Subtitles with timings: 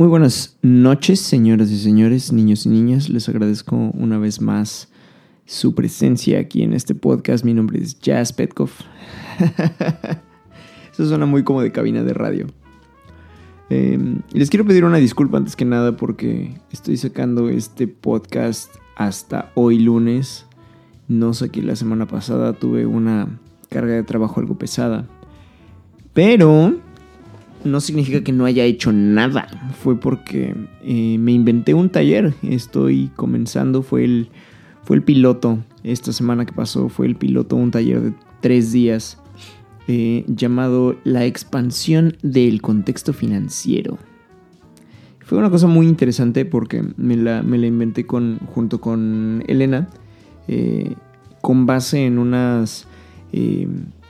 [0.00, 3.10] Muy buenas noches, señoras y señores, niños y niñas.
[3.10, 4.88] Les agradezco una vez más
[5.44, 7.44] su presencia aquí en este podcast.
[7.44, 8.70] Mi nombre es Jazz Petkov.
[10.94, 12.46] Eso suena muy como de cabina de radio.
[13.68, 19.52] Em, les quiero pedir una disculpa antes que nada porque estoy sacando este podcast hasta
[19.54, 20.46] hoy lunes.
[21.08, 25.06] No sé que la semana pasada tuve una carga de trabajo algo pesada.
[26.14, 26.80] Pero
[27.64, 29.48] no significa que no haya hecho nada.
[29.82, 32.34] Fue porque eh, me inventé un taller.
[32.42, 33.82] Estoy comenzando.
[33.82, 34.28] Fue el,
[34.82, 35.58] fue el piloto.
[35.82, 39.18] Esta semana que pasó fue el piloto, un taller de tres días.
[39.88, 43.98] Eh, llamado La expansión del contexto financiero.
[45.20, 49.88] Fue una cosa muy interesante porque me la, me la inventé con, junto con Elena.
[50.48, 50.94] Eh,
[51.40, 52.86] con base en unas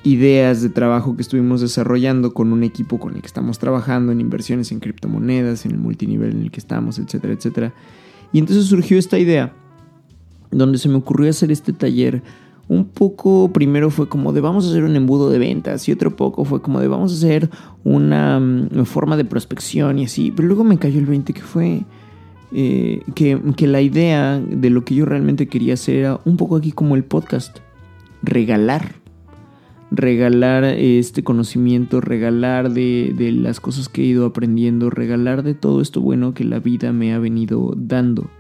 [0.03, 4.21] ideas de trabajo que estuvimos desarrollando con un equipo con el que estamos trabajando en
[4.21, 7.75] inversiones en criptomonedas, en el multinivel en el que estamos, etcétera, etcétera.
[8.33, 9.53] Y entonces surgió esta idea
[10.51, 12.23] donde se me ocurrió hacer este taller.
[12.69, 16.15] Un poco primero fue como de vamos a hacer un embudo de ventas y otro
[16.15, 17.51] poco fue como de vamos a hacer
[17.83, 20.33] una mm, forma de prospección y así.
[20.35, 21.83] Pero luego me cayó el 20 que fue
[22.53, 26.57] eh, que, que la idea de lo que yo realmente quería hacer era un poco
[26.57, 27.59] aquí como el podcast.
[28.23, 29.00] Regalar
[29.91, 36.01] regalar este conocimiento, regalar de, las cosas que he ido aprendiendo, regalar de todo esto
[36.01, 38.31] bueno que la vida me ha venido dando.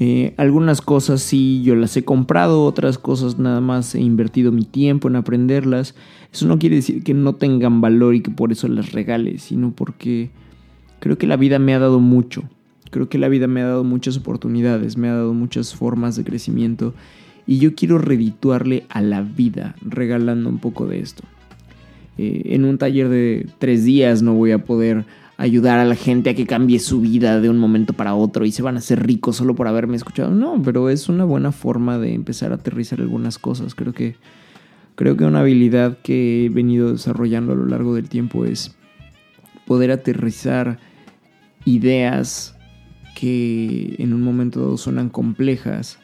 [0.00, 4.64] Eh, algunas cosas sí yo las he comprado, otras cosas nada más he invertido mi
[4.64, 5.94] tiempo en aprenderlas.
[6.32, 9.72] Eso no quiere decir que no tengan valor y que por eso las regale, sino
[9.72, 10.30] porque
[11.00, 12.44] creo que la vida me ha dado mucho.
[12.90, 16.24] Creo que la vida me ha dado muchas oportunidades, me ha dado muchas formas de
[16.24, 16.94] crecimiento
[17.48, 21.24] y yo quiero redituarle a la vida regalando un poco de esto.
[22.18, 25.06] Eh, en un taller de tres días no voy a poder
[25.38, 28.52] ayudar a la gente a que cambie su vida de un momento para otro y
[28.52, 30.30] se van a hacer ricos solo por haberme escuchado.
[30.30, 33.74] No, pero es una buena forma de empezar a aterrizar algunas cosas.
[33.74, 34.16] Creo que,
[34.94, 38.76] creo que una habilidad que he venido desarrollando a lo largo del tiempo es
[39.66, 40.78] poder aterrizar
[41.64, 42.58] ideas
[43.16, 45.98] que en un momento dado suenan complejas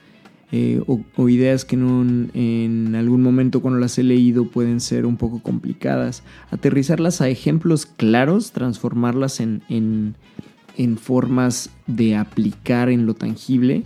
[0.56, 5.41] eh, o, ideas que en, algún momento cuando las he leído pueden ser un poco
[5.42, 6.22] complicadas.
[6.53, 13.82] Aterrizarlas a ejemplos claros, transformarlas en, en, formas de aplicar en lo tangible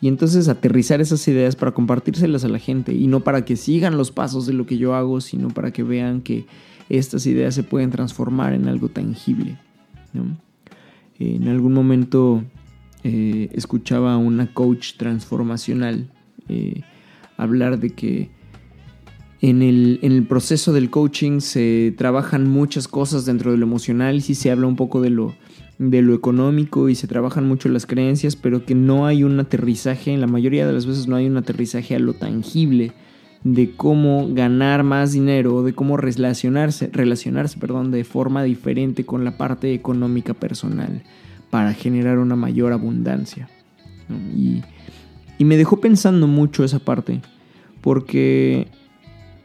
[0.00, 3.96] y entonces aterrizar esas ideas para compartírselas a la gente y no para que sigan
[3.96, 6.46] los pasos de lo que yo hago, sino para que vean que
[6.88, 9.58] estas ideas se pueden transformar en algo tangible.
[11.18, 12.44] En algún momento
[13.02, 16.11] eh, escuchaba a una coach transformacional
[16.48, 16.82] eh,
[17.36, 18.30] hablar de que
[19.40, 24.16] en el, en el, proceso del coaching se trabajan muchas cosas dentro de lo emocional
[24.16, 25.34] y se habla un poco de lo,
[25.78, 30.12] de lo económico y se trabajan mucho las creencias, pero que no hay un aterrizaje,
[30.12, 32.92] en la mayoría de las veces no hay un aterrizaje a lo tangible
[33.44, 39.36] de cómo ganar más dinero, de cómo relacionarse, relacionarse perdón, de forma diferente con la
[39.36, 41.02] parte económica personal
[41.50, 43.48] para generar una mayor abundancia.
[44.36, 44.62] Y,
[45.40, 47.20] me dejó pensando mucho esa parte,
[47.80, 48.68] porque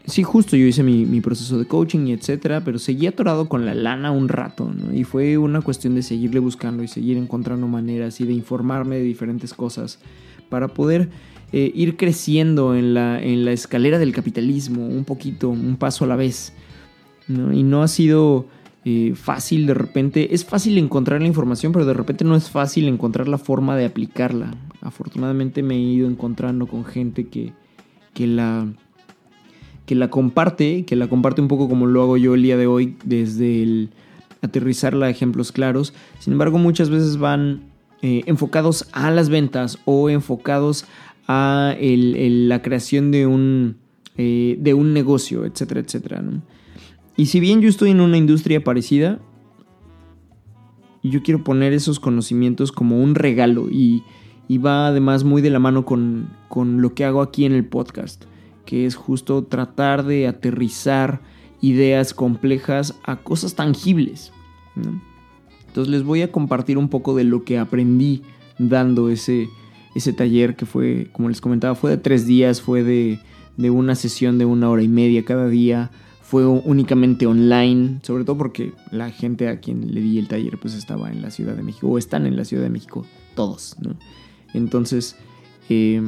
[0.06, 3.76] sí, justo yo hice mi, proceso de coaching y etcétera, pero seguí atorado con la
[3.76, 8.26] lana un rato, Y fue una cuestión de seguirle buscando y seguir encontrando maneras y
[8.26, 10.00] de informarme de diferentes cosas
[10.50, 11.10] para poder
[11.52, 16.08] eh, ir creciendo en la, en la escalera del capitalismo, un poquito, un paso a
[16.08, 16.54] la vez.
[17.30, 18.48] Y no ha sido
[19.16, 20.34] fácil de repente.
[20.34, 23.86] Es fácil encontrar la información, pero de repente no es fácil encontrar la forma de
[23.86, 24.56] aplicarla.
[24.82, 27.54] Afortunadamente me he ido encontrando con gente que,
[28.14, 28.68] que la
[29.88, 32.68] que la comparte, que la comparte un poco como lo hago yo el día de
[32.68, 33.90] hoy, desde el
[34.42, 35.94] aterrizarla a ejemplos claros.
[36.20, 37.62] Sin embargo, muchas veces van
[38.02, 40.86] eh, enfocados a las ventas o enfocados
[41.28, 43.78] a la creación de un,
[44.18, 46.22] eh, de un negocio, etcétera, etcétera.
[47.18, 49.20] Y si bien yo estoy en una industria parecida,
[51.04, 54.04] yo quiero poner esos conocimientos como un regalo y,
[54.64, 58.26] va además muy de la mano con, lo que hago aquí en el podcast,
[58.66, 61.22] que es justo tratar de aterrizar
[61.60, 64.32] ideas complejas a cosas tangibles.
[65.68, 68.22] Entonces les voy a compartir un poco de lo que aprendí
[68.60, 69.50] dando ese,
[69.96, 73.20] ese taller que fue, como les comentaba, fue de tres días, fue de,
[73.58, 75.92] de una sesión de una hora y media cada día,
[76.28, 80.74] fue únicamente online, sobre todo porque la gente a quien le di el taller pues
[80.74, 83.96] estaba en la Ciudad de México, o están en la Ciudad de México, todos, ¿no?
[84.54, 85.16] Entonces,
[85.70, 86.02] eh,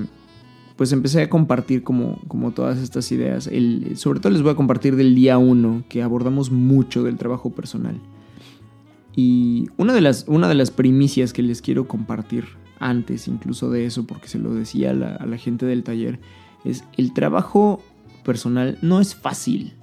[0.75, 3.49] pues empecé a compartir como, como todas estas ideas.
[3.95, 7.97] Sobre todo les voy a compartir del día 1, que abordamos mucho del trabajo personal.
[9.15, 12.43] Y una de, las, una de las primicias que les quiero compartir
[12.81, 16.19] antes incluso de eso, porque se lo decía a la, a la gente del taller,
[16.65, 17.81] es el trabajo
[18.25, 19.78] personal no es fácil.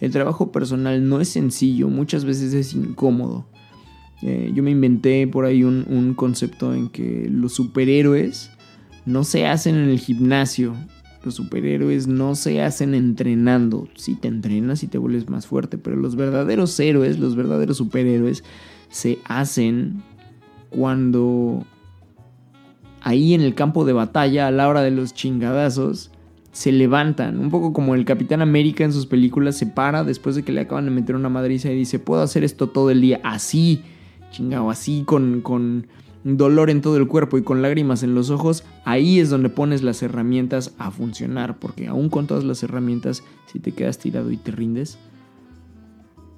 [0.00, 3.46] El trabajo personal no es sencillo, muchas veces es incómodo.
[4.22, 8.50] Eh, yo me inventé por ahí un, un, concepto en que los superhéroes
[9.04, 10.74] no se hacen en el gimnasio.
[11.24, 13.88] Los superhéroes no se hacen entrenando.
[13.94, 18.44] Si te entrenas y te vuelves más fuerte, pero los verdaderos héroes, los verdaderos superhéroes,
[18.88, 20.02] se hacen
[20.70, 21.64] cuando
[23.02, 26.10] ahí en el campo de batalla, a la hora de los chingadazos,
[26.56, 27.38] se levantan.
[27.38, 30.62] Un poco como el Capitán América en sus películas se para después de que le
[30.62, 33.82] acaban de meter una madriza y dice, puedo hacer esto todo el día así,
[34.30, 35.86] chingado, así con, con
[36.24, 38.64] dolor en todo el cuerpo y con lágrimas en los ojos.
[38.86, 43.58] Ahí es donde pones las herramientas a funcionar, porque aún con todas las herramientas, si
[43.58, 44.96] te quedas tirado y te rindes,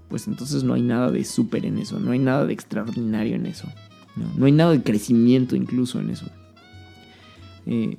[0.09, 3.47] pues entonces no hay nada de súper en eso, no hay nada de extraordinario en
[3.47, 3.69] eso.
[4.17, 6.27] No, no hay nada de crecimiento incluso en eso.
[7.67, 7.99] Eh,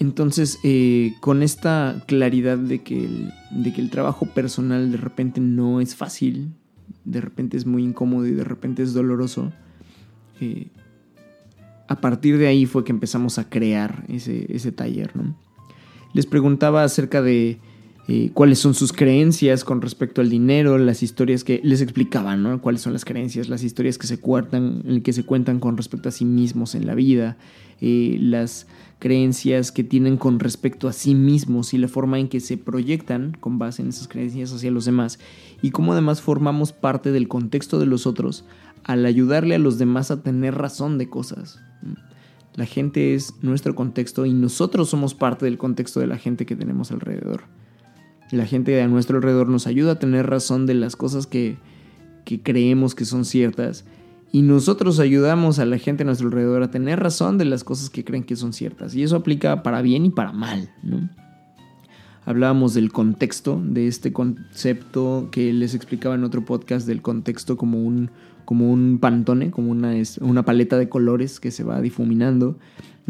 [0.00, 5.42] entonces, eh, con esta claridad de que, el, de que el trabajo personal de repente
[5.42, 6.54] no es fácil,
[7.04, 9.52] de repente es muy incómodo y de repente es doloroso,
[10.40, 10.68] eh,
[11.86, 15.14] a partir de ahí fue que empezamos a crear ese, ese taller.
[15.14, 15.36] ¿no?
[16.14, 17.60] Les preguntaba acerca de
[18.34, 22.60] cuáles son sus creencias con respecto al dinero, las historias que les explicaban, ¿no?
[22.60, 26.12] cuáles son las creencias, las historias que se cuentan, que se cuentan con respecto a
[26.12, 27.36] sí mismos en la vida,
[27.80, 28.66] eh, las
[28.98, 33.36] creencias que tienen con respecto a sí mismos y la forma en que se proyectan
[33.38, 35.18] con base en esas creencias hacia los demás
[35.62, 38.44] y cómo además formamos parte del contexto de los otros
[38.84, 41.60] al ayudarle a los demás a tener razón de cosas.
[42.54, 46.56] La gente es nuestro contexto y nosotros somos parte del contexto de la gente que
[46.56, 47.44] tenemos alrededor.
[48.30, 51.56] La gente de a nuestro alrededor nos ayuda a tener razón de las cosas que,
[52.24, 53.84] que creemos que son ciertas
[54.32, 57.90] y nosotros ayudamos a la gente a nuestro alrededor a tener razón de las cosas
[57.90, 58.94] que creen que son ciertas.
[58.94, 60.70] Y eso aplica para bien y para mal.
[60.84, 61.08] ¿no?
[62.24, 67.82] Hablábamos del contexto, de este concepto que les explicaba en otro podcast, del contexto como
[67.82, 68.10] un,
[68.44, 72.56] como un pantone, como una, una paleta de colores que se va difuminando.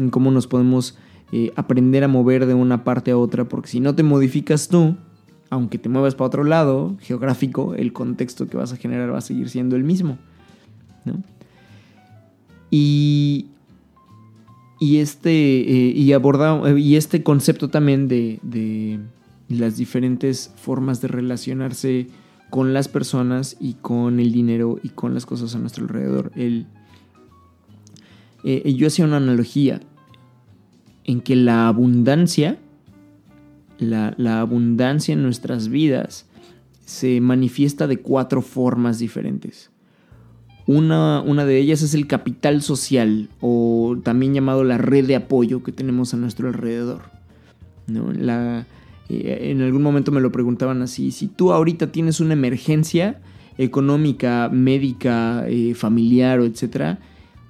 [0.09, 0.97] Cómo nos podemos
[1.31, 4.95] eh, aprender a mover de una parte a otra, porque si no te modificas tú,
[5.51, 9.21] aunque te muevas para otro lado geográfico, el contexto que vas a generar va a
[9.21, 10.17] seguir siendo el mismo.
[12.71, 13.47] Y,
[14.79, 18.99] y este, eh, y, aborda, y este concepto también de, de,
[19.49, 22.07] las diferentes formas de relacionarse
[22.49, 26.31] con las personas y con el dinero y con las cosas a nuestro alrededor.
[26.37, 26.65] El,
[28.45, 29.81] eh, yo hacía una analogía
[31.03, 32.57] en que la abundancia,
[33.81, 36.25] la, abundancia en nuestras vidas
[36.85, 39.71] se manifiesta de cuatro formas diferentes.
[40.67, 45.63] Una, una, de ellas es el capital social o también llamado la red de apoyo
[45.63, 47.01] que tenemos a nuestro alrededor.
[47.87, 48.13] ¿no?
[48.13, 48.67] La,
[49.09, 53.19] eh, en algún momento me lo preguntaban así, si tú ahorita tienes una emergencia
[53.57, 56.99] económica, médica, eh, familiar etcétera,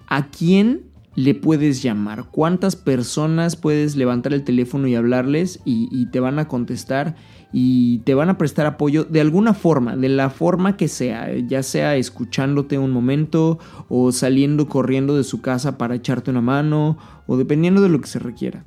[0.07, 2.25] ¿a quién le puedes llamar?
[2.31, 7.15] ¿Cuántas personas puedes levantar el teléfono y hablarles y, te van a contestar?
[7.53, 11.63] y te van a prestar apoyo de alguna forma, de la forma que sea, ya
[11.63, 17.35] sea escuchándote un momento o saliendo corriendo de su casa para echarte una mano o
[17.35, 18.63] dependiendo de lo que se requiera.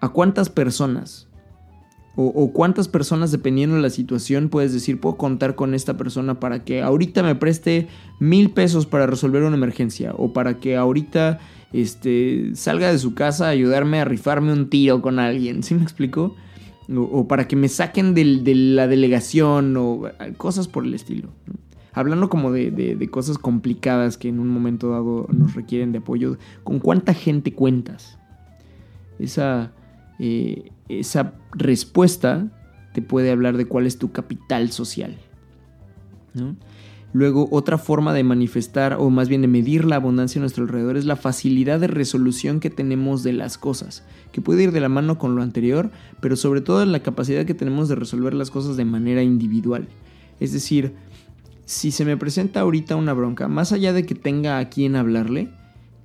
[0.00, 1.28] ¿A cuántas personas?
[2.18, 6.64] O, cuántas personas, dependiendo de la situación, puedes decir, puedo contar con esta persona para
[6.64, 11.40] que ahorita me preste mil pesos para resolver una emergencia o para que ahorita
[11.74, 15.62] este, salga de su casa a ayudarme a rifarme un tiro con alguien.
[15.62, 16.34] ¿Sí me explico?
[16.94, 20.02] o, para que me saquen de la delegación o
[20.36, 21.30] cosas por el estilo.
[21.92, 26.78] Hablando como de, cosas complicadas que en un momento dado nos requieren de apoyo, ¿con
[26.78, 28.18] cuánta gente cuentas?
[29.18, 29.72] Esa,
[30.18, 32.48] eh, esa respuesta
[32.92, 35.16] te puede hablar de cuál es tu capital social.
[37.12, 40.96] Luego, otra forma de manifestar o más bien de medir la abundancia a nuestro alrededor
[40.96, 44.90] es la facilidad de resolución que tenemos de las cosas, que puede ir de la
[44.90, 45.90] mano con lo anterior,
[46.20, 49.88] pero sobre todo la capacidad que tenemos de resolver las cosas de manera individual.
[50.40, 50.94] Es decir,
[51.64, 55.50] si se me presenta ahorita una bronca, más allá de que tenga a quien hablarle,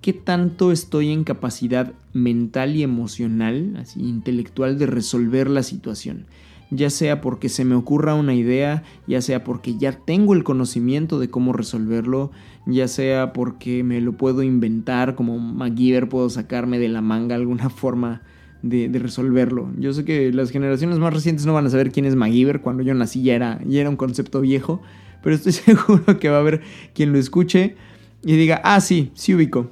[0.01, 6.25] ¿qué tanto estoy en capacidad mental y emocional, así intelectual, de resolver la situación?
[6.71, 11.19] Ya sea porque se me ocurra una idea, ya sea porque ya tengo el conocimiento
[11.19, 12.31] de cómo resolverlo,
[12.65, 17.69] ya sea porque me lo puedo inventar, como MacGyver puedo sacarme de la manga alguna
[17.69, 18.21] forma
[18.63, 19.69] de, resolverlo.
[19.77, 22.83] Yo sé que las generaciones más recientes no van a saber quién es MacGyver, cuando
[22.83, 24.81] yo nací ya era, ya era un concepto viejo,
[25.21, 26.61] pero estoy seguro que va a haber
[26.95, 27.75] quien lo escuche
[28.23, 29.71] y diga, ah, sí, sí ubico.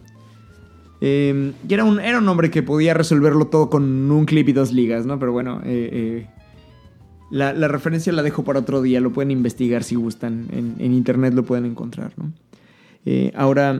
[1.01, 4.53] Em, y era un, era un hombre que podía resolverlo todo con un clip y
[4.53, 5.17] dos ligas, ¿no?
[5.17, 6.27] Pero bueno, eh, eh,
[7.31, 11.43] la, referencia la dejo para otro día, lo pueden investigar si gustan, en, internet lo
[11.43, 12.33] pueden encontrar, ¿no?
[13.05, 13.79] Eh, ahora,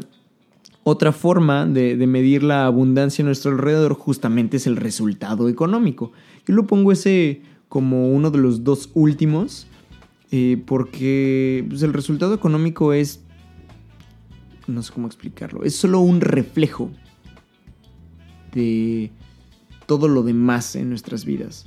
[0.84, 6.12] otra forma de, medir la abundancia a nuestro alrededor justamente es el resultado económico.
[6.46, 9.68] Yo lo pongo ese como uno de los dos últimos,
[10.32, 13.22] eh, porque pues, el resultado económico es,
[14.68, 16.92] no sé cómo explicarlo, es solo un reflejo
[18.54, 19.12] de
[19.86, 21.66] todo lo demás en nuestras vidas.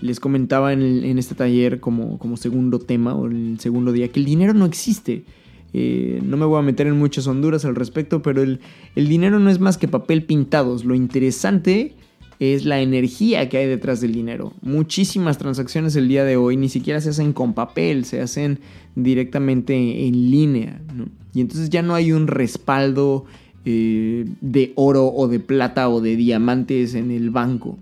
[0.00, 4.26] Les comentaba en, este taller como, como, segundo tema o el segundo día que el
[4.26, 5.24] dinero no existe.
[5.72, 8.60] Eh, no me voy a meter en muchas honduras al respecto, pero el,
[8.96, 10.84] el dinero no es más que papel pintados.
[10.84, 11.94] Lo interesante
[12.40, 14.54] es la energía que hay detrás del dinero.
[14.62, 18.60] Muchísimas transacciones el día de hoy ni siquiera se hacen con papel, se hacen
[18.96, 20.80] directamente en línea.
[21.34, 23.26] Y entonces ya no hay un respaldo
[23.64, 27.78] eh, de oro o de plata o de diamantes en el banco.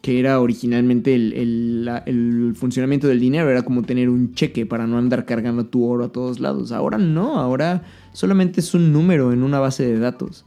[0.00, 5.26] Que era originalmente el, funcionamiento del dinero, era como tener un cheque para no andar
[5.26, 6.72] cargando tu oro a todos lados.
[6.72, 7.82] Ahora no, ahora
[8.12, 10.44] solamente es un número en una base de datos.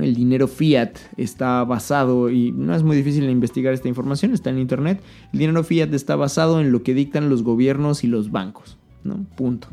[0.00, 4.58] El dinero fiat está basado, y no es muy difícil investigar esta información, está en
[4.58, 5.02] internet.
[5.32, 8.78] El dinero fiat está basado en lo que dictan los gobiernos y los bancos.
[9.02, 9.26] ¿no?
[9.36, 9.68] Punto.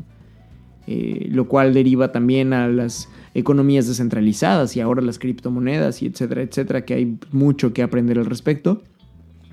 [0.88, 6.42] Eh, lo cual deriva también a las economías descentralizadas y ahora las criptomonedas y etcétera,
[6.42, 8.82] etcétera, que hay mucho que aprender al respecto,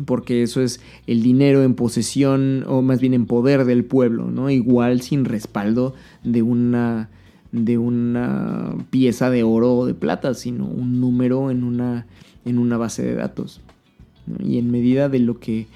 [0.06, 4.50] porque eso es el dinero en posesión o más bien en poder del pueblo, ¿no?
[4.50, 5.94] Igual sin respaldo
[6.24, 7.10] de una
[7.52, 12.06] de una pieza de oro o de plata, sino un número en una,
[12.46, 13.62] en una base de datos.
[14.44, 15.68] Y en medida de lo que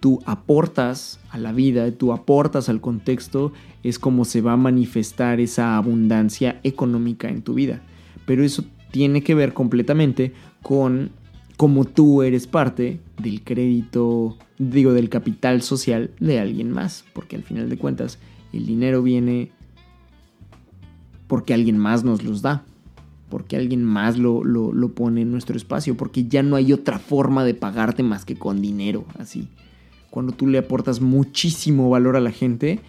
[0.00, 3.52] tú aportas a la vida, tú aportas al contexto,
[3.88, 7.82] es como se va a manifestar esa abundancia económica en tu vida.
[8.26, 11.10] Pero eso tiene que ver completamente con
[11.56, 17.44] cómo tú eres parte del crédito, digo, del capital social de alguien más, porque al
[17.44, 18.18] final de cuentas
[18.52, 19.52] el dinero viene
[21.28, 22.64] porque alguien más nos los da,
[23.28, 27.44] porque alguien más lo, lo, pone en nuestro espacio, porque ya no hay otra forma
[27.44, 29.48] de pagarte más que con dinero, así.
[30.10, 32.80] Cuando tú le aportas muchísimo valor a la gente,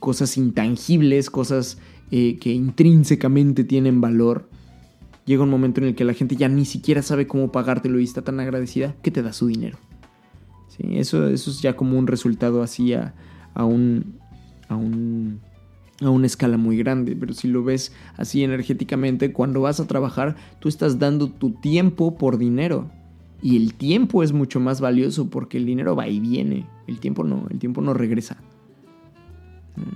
[0.00, 1.78] cosas intangibles, cosas
[2.10, 4.50] eh, que intrínsecamente tienen valor,
[5.24, 8.04] llega un momento en el que la gente ya ni siquiera sabe cómo pagártelo y
[8.04, 9.78] está tan agradecida que te da su dinero.
[10.78, 13.12] Eso, es ya como un resultado así a
[13.58, 14.18] un
[16.00, 20.36] a una escala muy grande, pero si lo ves así energéticamente, cuando vas a trabajar,
[20.58, 22.90] tú estás dando tu tiempo por dinero.
[23.42, 27.24] Y el tiempo es mucho más valioso porque el dinero va y viene, el tiempo
[27.24, 28.36] no, el tiempo no regresa.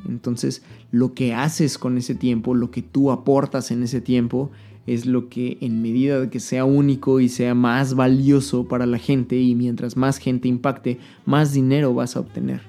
[0.08, 4.50] Entonces, lo que haces con ese tiempo, lo que tú aportas en ese tiempo,
[4.86, 8.98] es lo que en medida de que sea único y sea más valioso para la
[8.98, 12.60] gente y mientras más gente impacte, más dinero vas a obtener.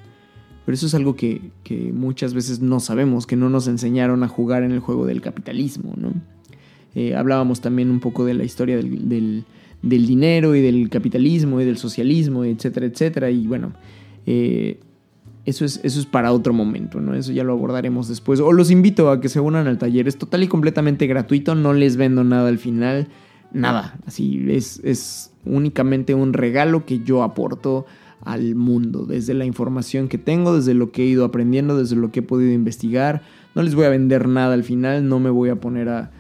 [0.66, 1.42] Pero eso es algo que,
[1.94, 5.94] muchas veces no sabemos, que no nos enseñaron a jugar en el juego del capitalismo.
[5.96, 6.14] ¿no?
[6.96, 9.46] Eh, hablábamos también un poco de la historia del,
[9.82, 13.30] dinero y del capitalismo y del socialismo, etcétera, etcétera.
[13.30, 13.74] Y bueno,
[14.26, 14.80] eh,
[15.46, 17.14] eso, es, eso es para otro momento, ¿no?
[17.14, 18.40] Eso ya lo abordaremos después.
[18.40, 20.08] O los invito a que se unan al taller.
[20.08, 23.08] Es total y completamente gratuito, no les vendo nada al final.
[23.54, 27.86] Nada, así es, es únicamente un regalo que yo aporto
[28.22, 32.12] al mundo, desde la información que tengo, desde lo que he ido aprendiendo, desde lo
[32.12, 33.22] que he podido investigar.
[33.54, 36.12] No les voy a vender nada al final, no me voy a poner a,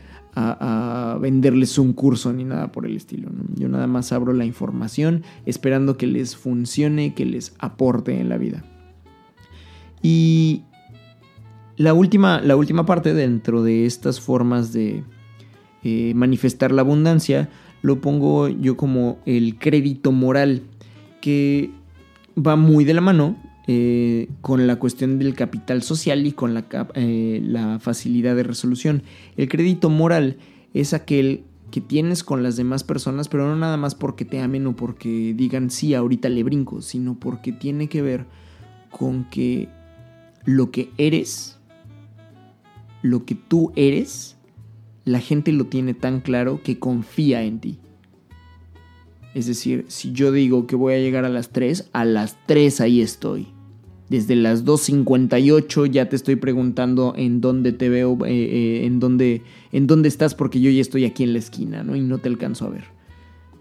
[1.21, 3.29] venderles un curso ni nada por el estilo.
[3.55, 8.37] Yo nada más abro la información esperando que les funcione, que les aporte en la
[8.37, 8.63] vida.
[10.07, 10.61] Y
[11.77, 15.03] la última, la última parte dentro de estas formas de
[15.83, 17.49] eh, manifestar la abundancia
[17.81, 20.61] lo pongo yo como el crédito moral,
[21.21, 21.71] que
[22.37, 23.35] va muy de la mano
[23.65, 29.01] eh, con la cuestión del capital social y con la, eh, la facilidad de resolución.
[29.37, 30.37] El crédito moral
[30.75, 34.67] es aquel que tienes con las demás personas, pero no nada más porque te amen
[34.67, 38.27] o porque digan sí, ahorita le brinco, sino porque tiene que ver
[38.91, 39.67] con que
[40.45, 41.57] lo que eres,
[43.01, 44.37] lo que tú eres,
[45.03, 47.79] la gente lo tiene tan claro que confía en ti.
[49.33, 52.81] Es decir, si yo digo que voy a llegar a las 3, a las 3
[52.81, 53.47] ahí estoy.
[54.07, 59.41] Desde las 2.58 ya te estoy preguntando en dónde te veo, eh, eh, en, dónde,
[59.71, 61.95] en dónde estás, porque yo ya estoy aquí en la esquina, ¿no?
[61.95, 62.94] Y no te alcanzo a ver.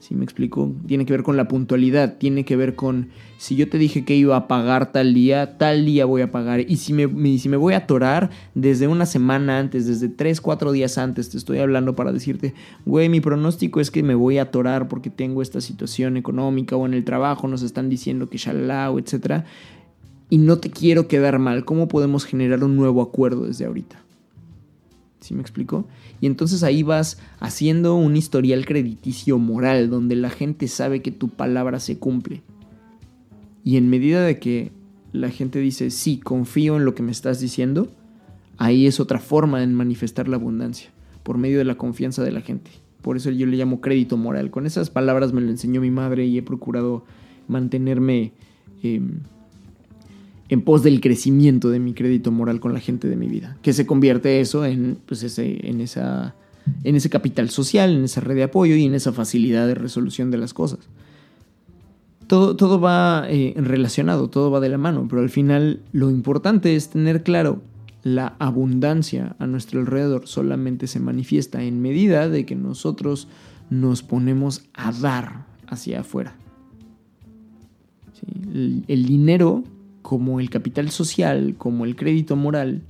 [0.07, 0.71] ¿Sí me explico?
[0.87, 3.09] Tiene que ver con la puntualidad, tiene que ver con
[3.39, 6.61] si yo te dije que iba a pagar tal día, tal día voy a pagar.
[6.61, 10.73] Y si me, si me voy a atorar desde una semana antes, desde 3, 4
[10.73, 12.53] días antes, te estoy hablando para decirte,
[12.85, 16.85] güey, mi pronóstico es que me voy a atorar porque tengo esta situación económica o
[16.85, 19.47] en el trabajo nos están diciendo que shalala o etcétera
[20.29, 24.04] y no te quiero quedar mal, ¿cómo podemos generar un nuevo acuerdo desde ahorita?
[25.25, 25.87] ¿Sí me explico?
[26.21, 31.31] Y entonces ahí vas haciendo un historial crediticio moral donde la gente sabe que tu
[31.31, 32.43] palabra se cumple.
[33.65, 34.71] Y en medida de que
[35.13, 37.89] la gente dice, sí, confío en lo que me estás diciendo,
[38.59, 40.91] ahí es otra forma de manifestar la abundancia,
[41.23, 42.71] por medio de la confianza de la gente.
[43.01, 44.51] Por eso yo le llamo crédito moral.
[44.51, 47.07] Con esas palabras me lo enseñó mi madre y he procurado
[47.49, 48.33] mantenerme...
[48.83, 49.21] Em,
[50.55, 53.59] en pos del crecimiento de mi crédito moral con la gente de mi vida.
[53.61, 56.37] Que se convierte eso en, pues ese, en, esa,
[56.85, 60.31] en ese capital social, en esa red de apoyo y en esa facilidad de resolución
[60.31, 60.79] de las cosas.
[62.29, 66.77] Todo, todo va eh, relacionado, todo va de la mano, pero al final lo importante
[66.77, 67.61] es tener claro
[68.05, 73.29] la abundancia a nuestro alrededor solamente se manifiesta en medida de que nosotros
[73.71, 76.37] nos ponemos a dar hacia afuera.
[78.89, 79.65] el dinero
[80.05, 82.83] como el capital social, como el crédito moral,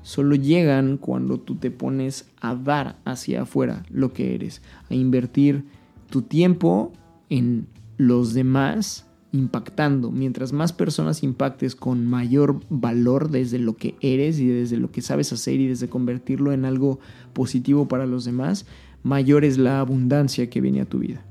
[0.00, 5.66] solo llegan cuando tú te pones a dar hacia afuera lo que eres, a invertir
[6.08, 6.94] tu tiempo
[7.28, 7.66] en
[7.98, 10.10] los demás impactando.
[10.10, 15.02] Mientras más personas impactes con mayor valor desde lo que eres y desde lo que
[15.02, 17.00] sabes hacer y desde convertirlo en algo
[17.34, 18.64] positivo para los demás,
[19.02, 21.22] mayor es la abundancia que viene a tu vida.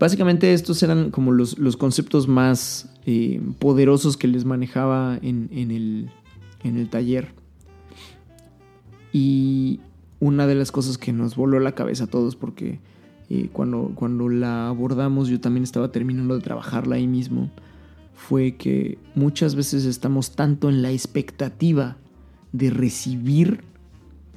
[0.00, 5.50] Básicamente estos eran como los, conceptos más eh, poderosos que les manejaba en,
[6.62, 7.34] el, taller.
[9.12, 9.80] Y
[10.18, 12.80] una de las cosas que nos voló la cabeza a todos porque
[13.28, 17.50] eh, cuando, cuando la abordamos yo también estaba terminando de trabajarla ahí mismo,
[18.14, 21.98] fue que muchas veces estamos tanto en la expectativa
[22.52, 23.64] de recibir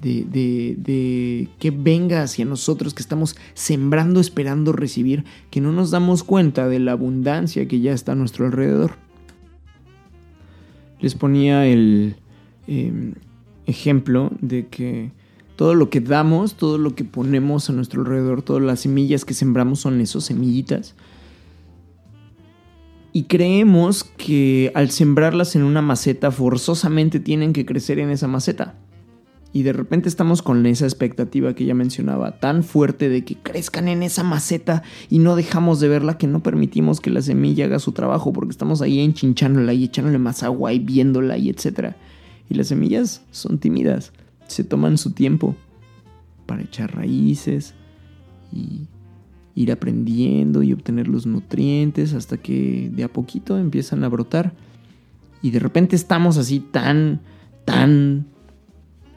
[0.04, 6.68] de, que venga hacia nosotros, que estamos sembrando, esperando recibir, que no nos damos cuenta
[6.68, 8.98] de la abundancia que ya está a nuestro alrededor.
[11.00, 12.16] Les ponía el
[12.68, 13.14] em,
[13.66, 15.12] ejemplo de que
[15.56, 19.34] todo lo que damos, todo lo que ponemos a nuestro alrededor, todas las semillas que
[19.34, 20.96] sembramos son esos semillitas.
[23.16, 28.76] Y creemos que al sembrarlas en una maceta forzosamente tienen que crecer en esa maceta.
[29.56, 33.88] Y de repente estamos con esa expectativa que ya mencionaba, tan fuerte de que crezcan
[33.88, 37.78] en esa maceta y no dejamos de verla, que no permitimos que la semilla haga
[37.78, 41.94] su trabajo porque estamos ahí enchinchándole y echándole más agua y viéndola y etc.
[42.50, 44.12] Y las semillas son tímidas,
[44.48, 45.56] se toman su tiempo
[46.48, 47.76] para echar raíces
[48.52, 48.88] y
[49.54, 54.54] ir aprendiendo y obtener los nutrientes hasta que de a poquito empiezan a brotar.
[55.44, 57.22] Y de repente estamos así tan,
[57.66, 58.33] tan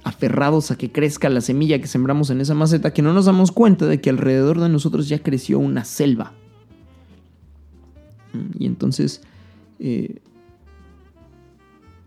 [0.07, 3.51] aferrados a que crezca la semilla que sembramos en esa maceta que no nos damos
[3.51, 6.33] cuenta de que alrededor de nosotros ya creció una selva.
[8.33, 9.21] Mm, y entonces
[9.81, 10.21] eh,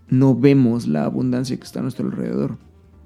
[0.08, 2.58] no vemos la abundancia que está a nuestro alrededor.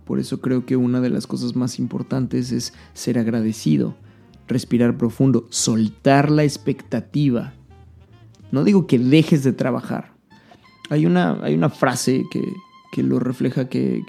[0.05, 3.95] Por eso creo que una de las cosas más importantes es ser agradecido,
[4.47, 7.55] respirar profundo, soltar la expectativa.
[8.51, 10.13] No digo que dejes de trabajar.
[10.91, 12.43] Hay una, hay una frase que,
[12.91, 14.03] que lo refleja que,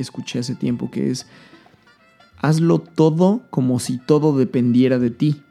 [0.00, 1.26] escuché hace tiempo, que es,
[2.38, 5.42] hazlo todo como si todo dependiera de ti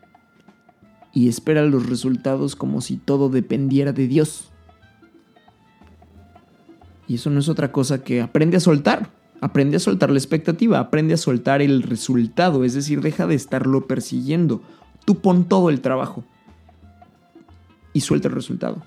[1.14, 4.52] y espera los resultados como si todo dependiera de Dios.
[7.08, 9.10] Y eso no es otra cosa que aprende a soltar.
[9.40, 13.86] Aprende a soltar la expectativa, aprende a soltar el resultado, es decir, deja de estarlo
[13.86, 14.64] persiguiendo.
[15.06, 16.24] Tú pon todo el trabajo
[17.94, 18.82] y suelta el resultado.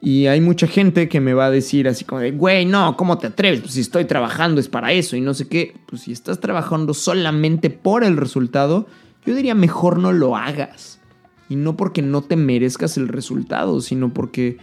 [0.00, 3.18] Y hay mucha gente que me va a decir así como de, güey, no, ¿cómo
[3.18, 3.60] te atreves?
[3.60, 5.74] Pues si estoy trabajando es para eso y no sé qué.
[5.86, 8.86] Pues si estás trabajando solamente por el resultado,
[9.24, 11.00] yo diría mejor no lo hagas.
[11.48, 14.58] Y no porque no te merezcas el resultado, sino porque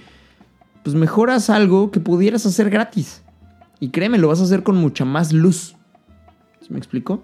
[0.84, 3.24] pues mejoras algo que pudieras hacer gratis.
[3.80, 5.76] Y créeme, lo vas a hacer con mucha más luz.
[6.69, 7.24] ¿Me explico?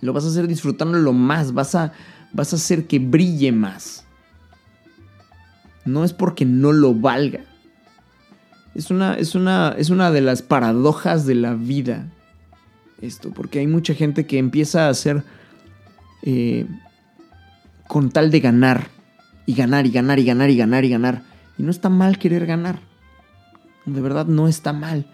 [0.00, 1.92] Lo vas a hacer disfrutándolo más, vas a,
[2.32, 4.04] vas a hacer que brille más
[5.84, 7.40] no es porque no lo valga,
[8.74, 12.10] Es una, es una, es una de las paradojas de la vida.
[13.00, 15.24] Esto, porque hay mucha gente que empieza a hacer
[16.22, 16.66] eh,
[17.86, 18.88] con tal de ganar.
[19.46, 21.22] Y ganar, y ganar, y ganar, y ganar, y ganar.
[21.58, 22.80] Y no está mal querer ganar.
[23.84, 25.06] De verdad no está mal.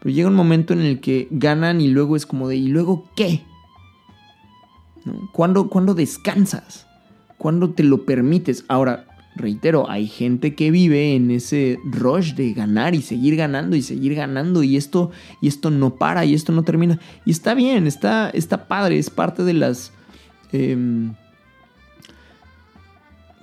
[0.00, 3.10] Pero llega un momento en el que ganan y luego es como de, ¿y luego
[3.16, 3.42] qué?
[5.32, 6.86] ¿Cuándo, ¿Cuándo descansas?
[7.38, 8.64] ¿Cuándo te lo permites?
[8.68, 9.07] Ahora,
[9.38, 14.14] reitero, hay gente que vive en ese rush de ganar y seguir ganando y seguir
[14.14, 16.98] ganando y esto, y esto no para y esto no termina.
[17.24, 19.92] Y está bien, está, está padre, es parte de las...
[20.52, 21.14] Em,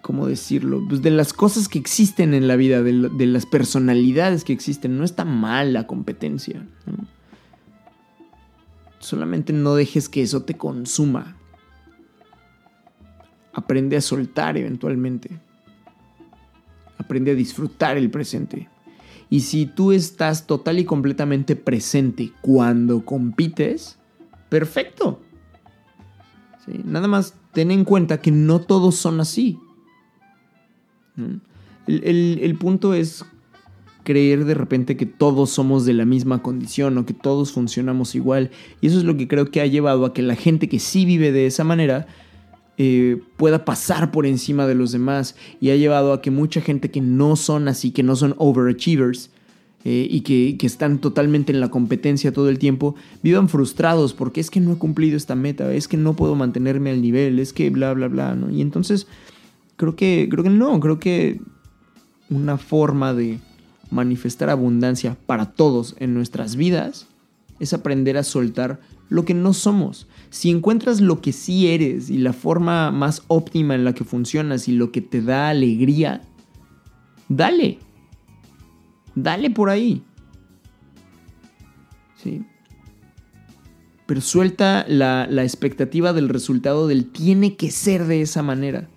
[0.02, 0.86] ¿Cómo decirlo?
[0.88, 5.00] Pues de las cosas que existen en la vida, de, las personalidades que existen.
[5.00, 6.64] No está mal la competencia.
[9.00, 11.36] Solamente no dejes que eso te consuma.
[13.52, 15.40] Aprende a soltar eventualmente
[17.06, 18.70] aprende a disfrutar el presente.
[19.30, 23.98] Y si tú estás total y completamente presente cuando compites,
[24.50, 25.22] perfecto.
[26.84, 29.60] Nada más ten en cuenta que no todos son así.
[31.18, 31.42] El,
[32.04, 33.24] el, el, punto es
[34.04, 38.52] creer de repente que todos somos de la misma condición o que todos funcionamos igual.
[38.82, 41.06] Y eso es lo que creo que ha llevado a que la gente que sí
[41.06, 42.08] vive de esa manera
[42.78, 46.92] eh, pueda pasar por encima de los demás y ha llevado a que mucha gente
[46.92, 49.30] que no son así, que no son overachievers
[49.86, 54.42] eh, y que, que, están totalmente en la competencia todo el tiempo, vivan frustrados porque
[54.42, 57.54] es que no he cumplido esta meta, es que no puedo mantenerme al nivel, es
[57.54, 58.50] que bla, bla, bla, ¿no?
[58.50, 59.08] Y entonces
[59.78, 61.40] creo que, creo que no, creo que
[62.30, 63.40] una forma de
[63.92, 67.08] manifestar abundancia para todos en nuestras vidas
[67.60, 70.08] es aprender a soltar lo que no somos.
[70.36, 74.68] Si encuentras lo que sí eres y la forma más óptima en la que funcionas
[74.68, 76.24] y lo que te da alegría,
[77.30, 77.80] dale.
[79.16, 80.04] Dale por ahí.
[82.22, 82.44] ¿Sí?
[84.06, 88.90] Pero suelta la, la expectativa del resultado del tiene que ser de esa manera.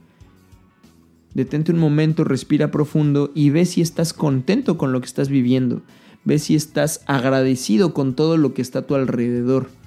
[1.35, 5.83] Detente un momento, respira profundo y ve si estás contento con lo que estás viviendo.
[6.24, 9.78] Ve si estás agradecido con todo lo que está a tu alrededor.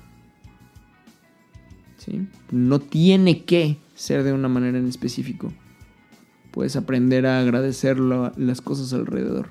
[2.51, 5.53] No tiene que ser de una manera en específico.
[6.51, 9.49] Puedes aprender a agradecer las cosas alrededor.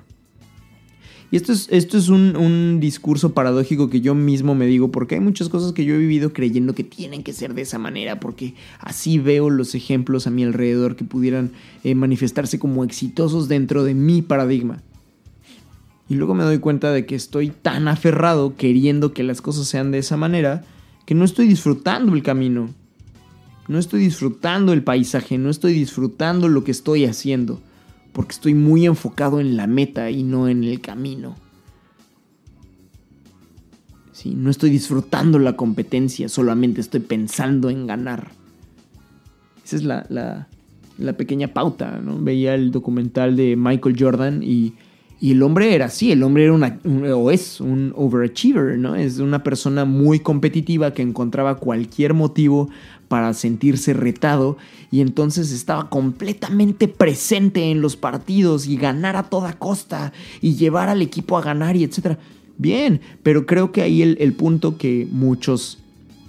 [1.31, 5.15] Y esto es, esto es un, un, discurso paradójico que yo mismo me digo, porque
[5.15, 8.19] hay muchas cosas que yo he vivido creyendo que tienen que ser de esa manera,
[8.19, 11.51] porque así veo los ejemplos a mi alrededor que pudieran
[11.85, 14.83] eh, manifestarse como exitosos dentro de mi paradigma.
[16.09, 19.91] Y luego me doy cuenta de que estoy tan aferrado queriendo que las cosas sean
[19.91, 20.65] de esa manera,
[21.11, 22.69] que no estoy disfrutando el camino.
[23.67, 27.59] No estoy disfrutando el paisaje, no estoy disfrutando lo que estoy haciendo,
[28.13, 31.35] porque estoy muy enfocado en la meta y no en el camino.
[34.13, 38.31] Sí, no estoy disfrutando la competencia, solamente estoy pensando en ganar.
[39.65, 40.47] Esa es la, la,
[40.97, 42.21] la pequeña pauta, ¿no?
[42.21, 44.75] Veía el documental de Michael Jordan y
[45.23, 48.95] y el hombre era así, el hombre era una, un, o es un overachiever, ¿no?
[48.95, 52.71] Es una persona muy competitiva que encontraba cualquier motivo
[53.07, 54.57] para sentirse retado
[54.89, 60.89] y entonces estaba completamente presente en los partidos y ganar a toda costa y llevar
[60.89, 62.17] al equipo a ganar y etcétera.
[62.57, 65.77] Bien, pero creo que ahí el, el punto que muchos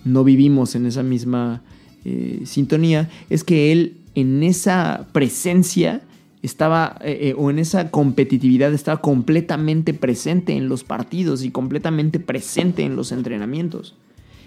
[0.04, 1.62] no vivimos en esa misma
[2.04, 6.02] eh, sintonía es que él en esa presencia
[6.42, 12.18] estaba, eh, eh, o en esa competitividad, estaba completamente presente en los partidos y completamente
[12.18, 13.94] presente en los entrenamientos.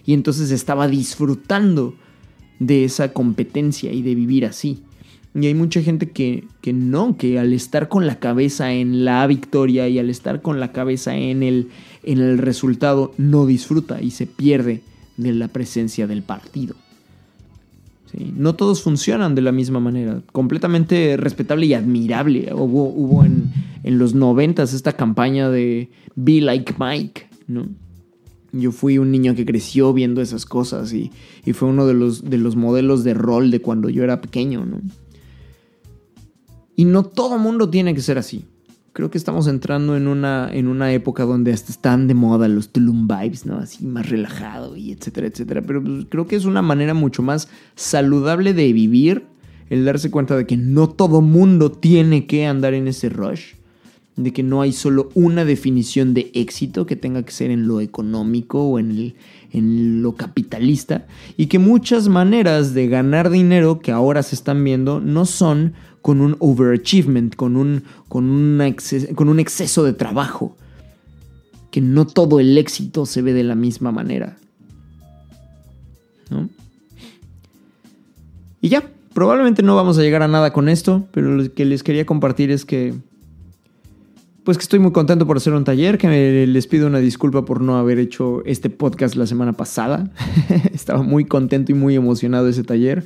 [0.05, 1.95] Y entonces estaba disfrutando
[2.59, 4.83] de esa competencia y de vivir así.
[5.33, 9.25] Y hay mucha gente que, que no, que al estar con la cabeza en la
[9.27, 11.69] victoria y al estar con la cabeza en el,
[12.03, 14.81] en el resultado, no disfruta y se pierde
[15.17, 16.75] de la presencia del partido.
[18.35, 20.21] No todos funcionan de la misma manera.
[20.31, 22.49] Completamente respetable y admirable.
[22.53, 23.51] Hubo, hubo en,
[23.83, 27.67] en, los noventas esta campaña de Be Like Mike, ¿no?
[28.51, 31.11] Yo fui un niño que creció viendo esas cosas y,
[31.45, 34.65] y fue uno de los, de los modelos de rol de cuando yo era pequeño,
[34.65, 34.81] ¿no?
[36.77, 38.45] Y no todo mundo tiene que ser así
[38.95, 42.69] creo que estamos entrando en una, en una época donde hasta están de moda los
[42.69, 43.57] Tulum vibes, ¿no?
[43.57, 45.61] Así más relajado y etcétera, etcétera.
[45.63, 49.25] Pero pues, creo que es una manera mucho más saludable de vivir
[49.69, 53.55] el darse cuenta de que no todo mundo tiene que andar en ese rush,
[54.15, 57.81] de que no hay solo una definición de éxito que tenga que ser en lo
[57.81, 59.15] económico o en, el,
[59.55, 64.99] en lo capitalista, y que muchas maneras de ganar dinero que ahora se están viendo
[64.99, 68.59] no son con un overachievement, con un, con,
[69.15, 70.55] con un exceso de trabajo.
[71.71, 74.37] Que no todo el éxito se ve de la misma manera.
[78.61, 81.83] Y ya, probablemente no vamos a llegar a nada con esto, pero lo que les
[81.83, 82.93] quería compartir es que
[84.45, 87.61] pues que estoy muy contento por hacer un taller, que les pido una disculpa por
[87.61, 90.11] no haber hecho este podcast la semana pasada.
[90.73, 93.05] Estaba muy contento y muy emocionado de ese taller.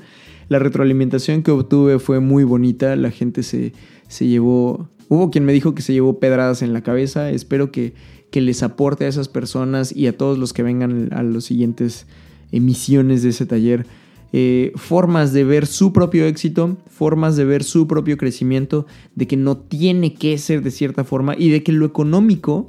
[0.50, 3.72] La retroalimentación que obtuve fue muy bonita, la gente se,
[4.10, 4.90] se llevó...
[5.08, 7.94] Hubo quien me dijo que se llevó pedradas en la cabeza, espero que,
[8.32, 12.06] que les aporte a esas personas y a todos los que vengan a las siguientes
[12.52, 13.86] emisiones de ese taller
[14.32, 19.38] eh, formas de ver su propio éxito, formas de ver su propio crecimiento, de que
[19.38, 22.68] no tiene que ser de cierta forma y de que lo económico,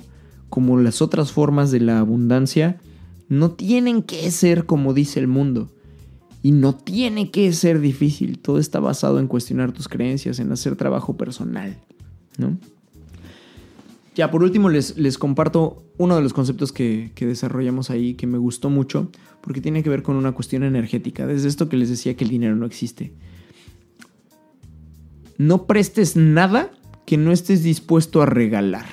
[0.49, 2.81] como las otras formas de la abundancia,
[3.29, 5.71] no tienen que ser como dice el mundo.
[6.43, 8.39] Y no tiene que ser difícil.
[8.39, 11.77] Todo está basado en cuestionar tus creencias, en hacer trabajo personal.
[12.39, 12.57] ¿no?
[14.21, 18.27] Ya, por último, les, les comparto uno de los conceptos que, que, desarrollamos ahí que
[18.27, 21.27] me gustó mucho, porque tiene que ver con una cuestión energética.
[21.27, 23.15] Desde esto que les decía que el dinero no existe.
[25.39, 26.71] No prestes nada
[27.07, 28.85] que no estés dispuesto a regalar.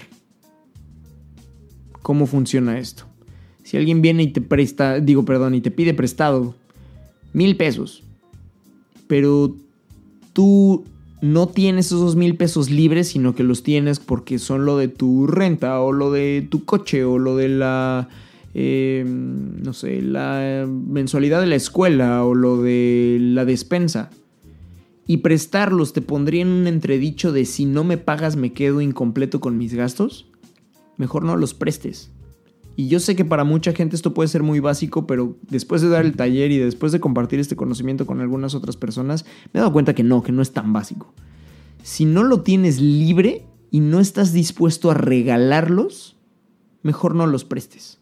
[2.02, 3.04] ¿Cómo funciona esto?
[3.64, 6.56] Si alguien viene y te presta, digo, perdón, y te pide prestado
[7.34, 8.02] mil pesos,
[9.08, 9.58] pero
[10.32, 10.86] tú
[11.22, 15.28] no tienes esos mil pesos libres, sino que los tienes porque son lo de tu
[15.28, 18.08] renta o lo de tu coche o lo de la,
[18.54, 24.12] em, no sé, la mensualidad de la escuela o lo de la despensa.
[25.08, 29.40] Y prestarlos te pondría en un entredicho de si no me pagas me quedo incompleto
[29.40, 30.28] con mis gastos.
[30.98, 32.12] Mejor no los prestes.
[32.80, 35.90] Y yo sé que para mucha gente esto puede ser muy básico, pero después de
[35.90, 39.62] dar el taller y después de compartir este conocimiento con algunas otras personas, me he
[39.62, 41.12] dado cuenta que no, que no es tan básico.
[41.82, 46.18] Si no lo tienes libre y no estás dispuesto a regalarlos,
[46.84, 47.98] mejor no los prestes.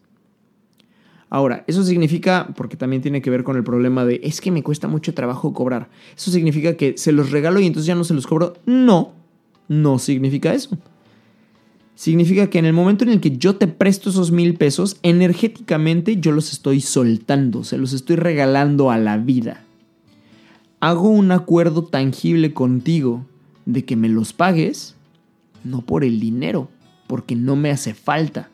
[1.30, 4.62] Ahora, eso significa, porque también tiene que ver con el problema de, es que me
[4.62, 5.88] cuesta mucho trabajo cobrar.
[6.14, 8.52] ¿Eso significa que se los regalo y entonces ya no se los cobro?
[8.66, 9.14] No,
[9.68, 10.76] no significa eso
[11.96, 16.18] significa que en el momento en el que yo te presto esos mil pesos, energéticamente
[16.18, 19.64] yo los estoy soltando, se los estoy regalando a la vida.
[20.78, 23.26] Hago un acuerdo tangible contigo
[23.64, 24.94] de que me los pagues,
[25.64, 26.68] no por el dinero,
[27.06, 28.50] porque no me hace falta,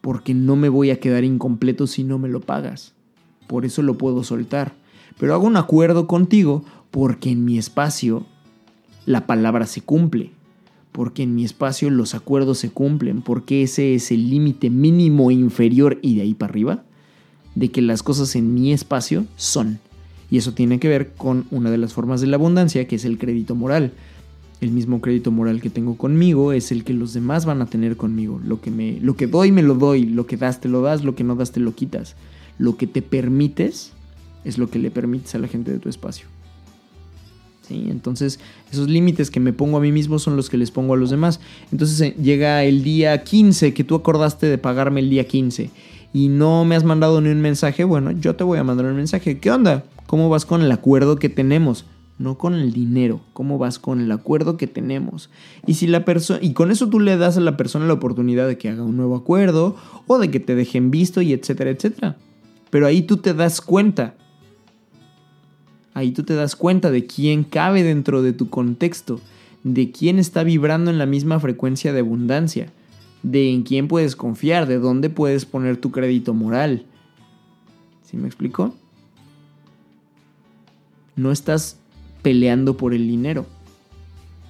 [0.00, 2.94] porque no me voy a quedar incompleto si no me lo pagas.
[3.46, 4.72] Por eso lo puedo soltar.
[5.18, 8.24] Pero hago un acuerdo contigo porque en mi espacio
[9.04, 10.37] la palabra se cumple
[10.92, 15.98] porque en mi espacio los acuerdos se cumplen, porque ese es el límite mínimo inferior
[16.02, 16.84] y de ahí para arriba,
[17.54, 19.78] de que las cosas en mi espacio son.
[20.30, 23.04] Y eso tiene que ver con una de las formas de la abundancia, que es
[23.04, 23.92] el crédito moral.
[24.60, 27.96] El mismo crédito moral que tengo conmigo es el que los demás van a tener
[27.96, 28.40] conmigo.
[28.44, 30.04] Lo que, me, lo que doy, me lo doy.
[30.04, 31.04] Lo que das, te lo das.
[31.04, 32.16] Lo que no das, te lo quitas.
[32.58, 33.92] Lo que te permites
[34.44, 36.26] es lo que le permites a la gente de tu espacio.
[37.70, 38.40] Entonces,
[38.72, 41.10] esos límites que me pongo a mí mismo son los que les pongo a los
[41.10, 41.40] demás.
[41.72, 45.70] Entonces, eh, llega el día 15, que tú acordaste de pagarme el día 15,
[46.12, 48.96] y no me has mandado ni un mensaje, bueno, yo te voy a mandar un
[48.96, 49.38] mensaje.
[49.38, 49.84] ¿Qué onda?
[50.06, 51.84] ¿Cómo vas con el acuerdo que tenemos?
[52.18, 55.30] No con el dinero, ¿cómo vas con el acuerdo que tenemos?
[55.66, 58.48] Y si la persona y con eso tú le das a la persona la oportunidad
[58.48, 59.76] de que haga un nuevo acuerdo
[60.08, 62.16] o de que te dejen visto y etcétera, etcétera.
[62.70, 64.16] Pero ahí tú te das cuenta
[65.98, 69.20] Ahí tú te das cuenta de quién cabe dentro de tu contexto,
[69.64, 72.72] de quién está vibrando en la misma frecuencia de abundancia,
[73.24, 76.86] de en quién puedes confiar, de dónde puedes poner tu crédito moral.
[78.04, 78.76] ¿Sí me explico?
[81.16, 81.80] No estás
[82.22, 83.44] peleando por el dinero.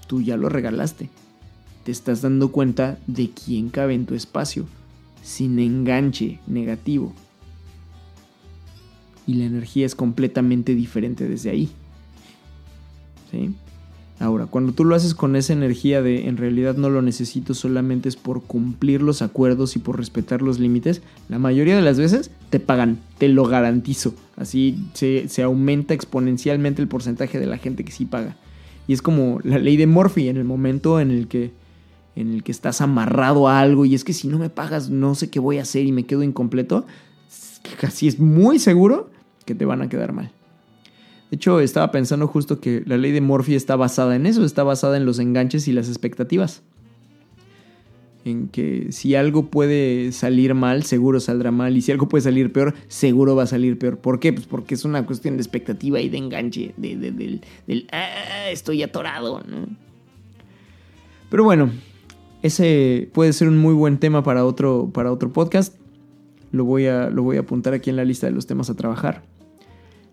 [0.07, 1.09] Tú ya lo regalaste.
[1.83, 4.67] Te estás dando cuenta de quién cabe en tu espacio,
[5.23, 7.15] sin enganche negativo
[9.29, 11.69] y la energía es completamente diferente desde ahí.
[13.31, 13.55] ¿Sí?
[14.19, 18.09] Ahora, cuando tú lo haces con esa energía de en realidad no lo necesito, solamente
[18.09, 22.31] es por cumplir los acuerdos y por respetar los límites, la mayoría de las veces
[22.49, 24.15] te pagan, te lo garantizo.
[24.37, 28.35] Así se, se aumenta exponencialmente el porcentaje de la gente que sí paga.
[28.89, 31.53] Y es como la ley de Murphy en el momento en el que
[32.17, 35.15] en el que estás amarrado a algo y es que si no me pagas no
[35.15, 36.85] sé qué voy a hacer y me quedo incompleto,
[37.79, 39.08] casi es muy seguro
[39.49, 40.31] que te van a quedar mal.
[41.31, 44.63] De hecho, estaba pensando justo que la ley de Morphy está basada en eso, está
[44.63, 46.63] basada en los enganches y las expectativas.
[48.25, 52.53] en que si algo puede salir mal, seguro saldrá mal, y si algo puede salir
[52.53, 53.99] peor, seguro va a salir peor.
[53.99, 54.33] ¿Por qué?
[54.35, 58.83] Pues porque es una cuestión de expectativa y de enganche, de, del, del ah, estoy
[58.83, 59.41] atorado.
[61.31, 61.71] Pero bueno,
[62.43, 65.75] ese puede ser un muy buen tema para otro, para otro podcast.
[66.53, 68.75] Lo voy, a, lo voy a apuntar aquí en la lista de los temas a
[68.75, 69.23] trabajar.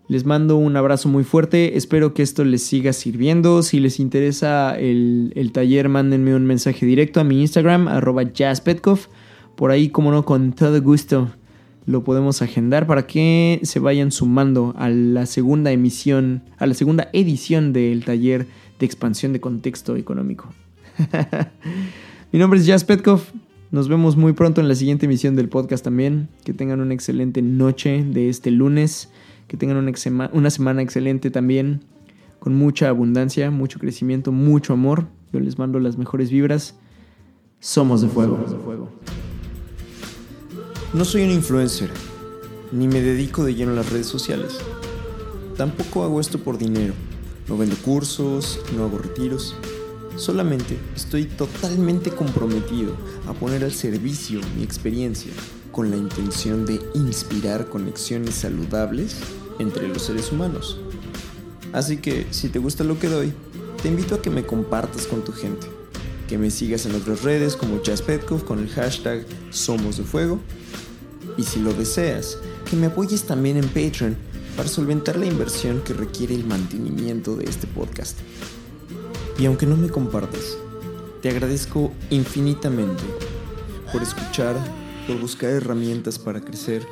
[0.08, 3.62] Les mando un abrazo muy fuerte, espero que esto les siga sirviendo.
[3.62, 9.08] Si les interesa el, taller, mándenme un mensaje directo a mi Instagram, arroba jazzpetkov.
[9.56, 11.30] Por ahí, como no, con todo gusto
[11.86, 17.08] lo podemos agendar para que se vayan sumando a la segunda emisión, a la segunda
[17.12, 18.46] edición del taller
[18.78, 20.52] de expansión de contexto económico.
[22.32, 23.22] mi nombre es Jazz Petkov.
[23.72, 26.28] Nos vemos muy pronto en la siguiente emisión del podcast también.
[26.44, 29.10] Que tengan una excelente noche de este lunes
[29.48, 29.92] que tengan una,
[30.32, 31.84] una semana excelente también,
[32.38, 35.06] con mucha abundancia, mucho crecimiento, mucho amor.
[35.32, 36.74] Yo les mando las mejores vibras.
[37.60, 38.36] Somos de fuego.
[38.36, 38.90] de fuego.
[40.92, 41.90] No soy un influencer,
[42.72, 44.58] ni me dedico de lleno a las redes sociales.
[45.56, 46.94] Tampoco hago esto por dinero.
[47.48, 49.56] No vendo cursos, no hago retiros.
[50.16, 55.32] Solamente estoy totalmente comprometido a poner al servicio mi experiencia
[55.72, 59.16] con la intención de inspirar conexiones saludables
[59.58, 60.78] entre los seres humanos.
[61.72, 63.32] Así que si te gusta lo que doy,
[63.82, 65.66] te invito a que me compartas con tu gente,
[66.28, 70.40] que me sigas en otras redes como Petkov con el hashtag Somos de Fuego,
[71.36, 72.38] y si lo deseas,
[72.68, 74.16] que me apoyes también en Patreon
[74.56, 78.18] para solventar la inversión que requiere el mantenimiento de este podcast.
[79.38, 80.56] Y aunque no me compartas,
[81.20, 83.04] te agradezco infinitamente
[83.92, 84.56] por escuchar
[85.06, 86.86] por buscar herramientas para crecer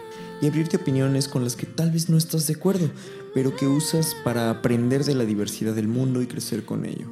[0.45, 2.91] y abrirte opiniones con las que tal vez no estás de acuerdo,
[3.33, 7.11] pero que usas para aprender de la diversidad del mundo y crecer con ello.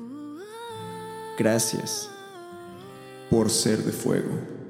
[1.39, 2.11] Gracias
[3.31, 4.62] por ser de fuego.